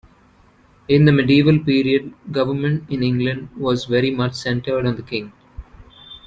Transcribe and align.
In 0.87 1.05
the 1.05 1.11
Medieval 1.11 1.59
period, 1.59 2.11
government 2.31 2.85
in 2.89 3.03
England 3.03 3.49
was 3.55 3.85
very 3.85 4.09
much 4.09 4.33
centred 4.33 4.83
on 4.87 4.95
the 4.95 5.03
King. 5.03 5.31